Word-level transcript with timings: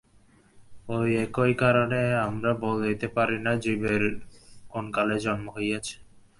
ঐ 0.89 0.97
একই 1.23 1.53
কারণে 1.53 2.01
আমরা 2.27 2.51
বলিতে 2.63 3.07
পারি 3.07 3.37
না, 3.39 3.51
জীবের 3.55 4.03
কোনকালে 4.69 5.15
জন্ম 5.19 5.45
হইয়াছে। 5.55 5.95